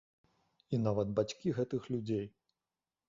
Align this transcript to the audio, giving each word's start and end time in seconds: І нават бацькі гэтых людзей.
І 0.77 0.79
нават 0.87 1.13
бацькі 1.19 1.55
гэтых 1.59 1.81
людзей. 1.97 2.27